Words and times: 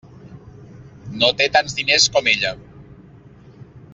No 1.23 1.29
té 1.41 1.47
tants 1.57 1.77
diners 1.81 2.09
com 2.17 2.31
ella. 2.33 2.57